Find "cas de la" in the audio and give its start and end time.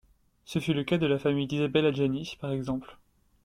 0.83-1.19